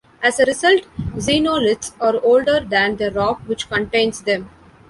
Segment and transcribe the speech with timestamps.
[0.23, 0.81] As a result,
[1.17, 4.49] xenoliths are older than the rock which contains them.